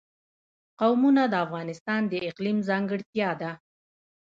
[0.79, 3.51] قومونه د افغانستان د اقلیم ځانګړتیا ده.